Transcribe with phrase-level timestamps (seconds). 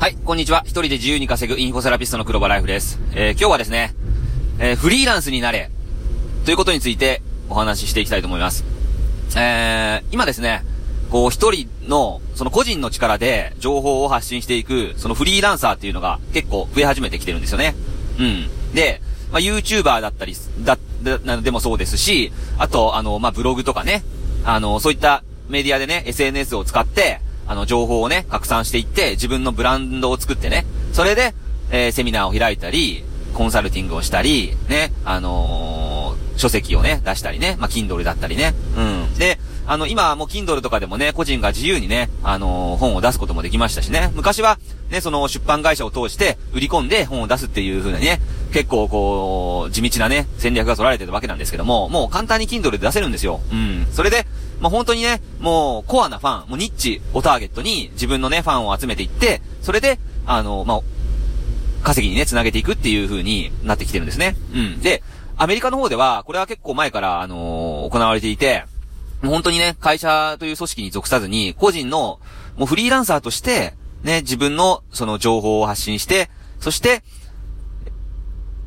[0.00, 0.62] はい、こんにちは。
[0.64, 2.98] 一人で自由に稼ぐインフォセラピストの黒場ライフです。
[3.12, 3.94] えー、今日はですね、
[4.58, 5.70] えー、フリーランスになれ、
[6.46, 7.20] ということについて
[7.50, 8.64] お話ししていきたいと思います。
[9.36, 10.64] えー、今ですね、
[11.10, 17.74] こう一人の、その個人の力で情報を発信していく、そのフリーランサーっていうのが結構増え始めてきてるんですよね。
[18.18, 18.74] うん。
[18.74, 24.02] で、まあ、YouTuber だったり、だ、だ、でもそうですし、あと、あの、まあ、ブログとかね、
[24.44, 27.20] あの、そういったメディアでね、SNS を使って、
[27.50, 31.34] あの、情報をね、拡散していって、自分のブランドを作ってね、それで、
[31.72, 33.02] えー、セミナーを開いたり、
[33.34, 38.80] コンサルティングをしたり、ね、あのー、書籍をね、出したりね、まあ、Kindle だったりね、う
[39.14, 39.18] ん。
[39.18, 48.20] で、あの、今はもう Kindle とかでもね、個人が自由にね、あのー、本を出すこともできましたしね、昔は、ね、その出版会社を通して売り込んで本を出すっていう風なね、
[48.52, 53.40] 結構こう、地道なね、戦略が取られてるわけなんですけども、もう簡単に Kindle で出せるんですよ。
[53.50, 53.88] うん。
[53.92, 54.24] それで、
[54.60, 60.80] まあ、本当にね、もう、コアなファン、もうニッチをターゲットに自分のね、ファンを集めていって、それで、あの、まあ、
[61.82, 64.36] 稼ぎにね、繋げていくっていう風になってきてるんですね。
[64.54, 64.80] うん。
[64.80, 65.02] で、
[65.36, 68.64] アメリカの方では、これは結構前から、あのー、行われていて、
[69.22, 72.20] もう本当にね、会社という組織に属さずに、個人の、
[72.56, 77.02] もうフリーランサーとして、ね、自分の、その情報を発信して、そして、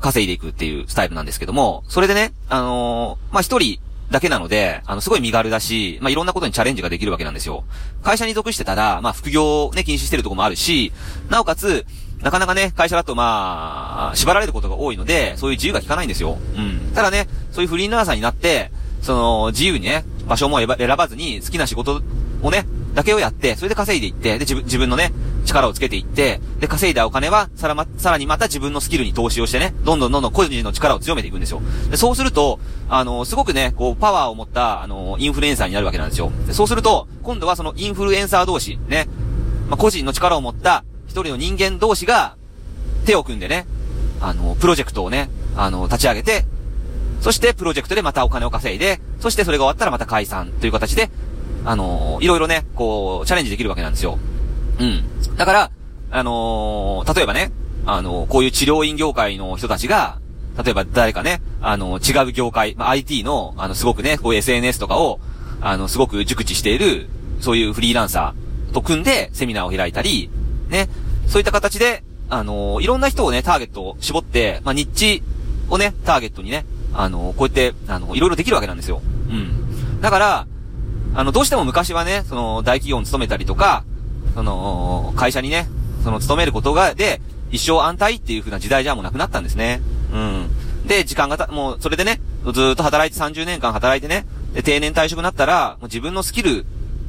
[0.00, 7.64] 稼いでいくっていうスタイルなんですけども、それでね、あのー、まあ、一人、だけなので、あの、すごい身軽だし、まあ、いろんなことにチャレンジができるわけなんですよ。
[8.02, 10.92] 会社に属してたら、まあ、副業をね、禁止してるとこもあるし、
[11.28, 11.84] なおかつ、
[12.22, 16.38] なかなかね、会社だとまあ、縛られることが多いので、そういう自由が効かないんですよ。
[16.56, 16.92] うん。
[16.94, 22.02] ただね、そういうフリーランサーになって、その、自由にね、場所も選ばずに好きな仕事
[22.42, 25.12] をね、だけをやって、それで稼いでいって、で、自分、自分のね、
[25.48, 31.60] 力をつけていって、で、稼いだお金は、さらま、さらにまた自分のスキルに投資をしてね、どんどんどんどん個人の力を強めていくんですよ。
[31.90, 36.30] で、そうすると、あの、すごくね、こう、パワーを持った、あの、インフルエンサーになるわけなんですよ。
[36.46, 39.08] で、そうすると、今度はそのインフルエンサー同士、ね、
[39.68, 42.36] まあ、個人の力を持った一人の人間同士が、
[43.06, 43.66] 手を組んでね、
[44.20, 46.44] あの、プロジェクトをね、あの、立ち上げて、
[47.20, 51.10] そしてプロジェクトでまたお金を稼いで、そしてそれが終わったらまた解散という形で、
[51.64, 54.18] あの、いろいろね、こう、チャレンジできるわけなんですよ。
[54.78, 55.36] うん。
[55.36, 55.70] だから、
[56.10, 57.52] あのー、例えばね、
[57.86, 60.18] あのー、こういう治療院業界の人たちが、
[60.62, 65.20] 例えば誰かね、あの、違う業界、まあ、IT の、あの、すごくね、こういう SNS とかを、
[65.60, 67.08] あの、すごく熟知している、
[67.40, 70.30] そういうフリーランサーと組んでセミナーを開いたり、
[70.68, 70.88] ね、
[71.28, 75.22] そういった形で、あの、いろんな人をね、ターゲットを絞って、まあ、ニッチ
[75.70, 79.00] をね、ターゲットにね、あの、こうやって、あの、いろいろできるわけなんですよ。
[79.30, 80.00] うん。
[80.00, 80.46] だから、
[81.14, 83.84] あの、どうしても昔はね、その、大企業に勤めたりとか、
[84.34, 85.68] その、会社にね、
[86.04, 89.80] その、勤めることが、で、一生安泰っていう風な時代じゃもうなくなったんですね。
[90.12, 90.50] うん。
[90.86, 92.20] で、時間がた、もう、それでね、
[92.52, 96.64] ずっと働いて30年間働いてね、で、定年退職になったら、もう自分のスキルっ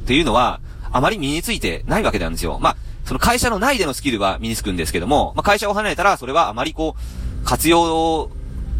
[0.06, 0.60] ていうのは、
[0.92, 2.58] あまり身についてないわけなんですよ。
[2.60, 8.30] まあ、その会社の内でのスキルは身につくんですけども、まあ、会社を離れたら、それはあまりこう、活用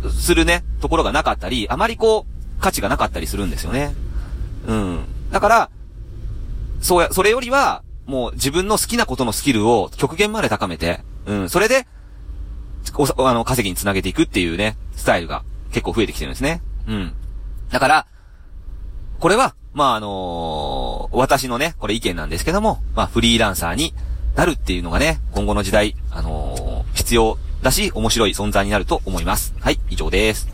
[0.09, 3.95] するね、ところがなかったり、あまりこう、価値がなかったりするんですよね。
[4.67, 5.01] うん。
[5.31, 5.71] だから、
[6.81, 11.87] そうや、それよりは、もう自分の好きなことのスキルを極限まで高めて、うん、それで、
[12.97, 16.61] お、あの、稼ぎにつなげていくっていうね、スタイルが結構増えてきてるんですね。
[16.89, 17.13] うん。
[17.71, 18.07] だから、
[19.21, 23.95] これは、まあ、あのー、私のね、これ意見なんですけども、まあ、フリーランサーに
[24.35, 29.55] なるっていうのがね、今後の時代、あのー、必要だし、面白い存在になると思います。
[29.61, 30.49] はい、以上です。